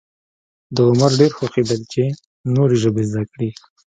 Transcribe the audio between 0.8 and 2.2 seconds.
عمر ډېر خوښېدل چې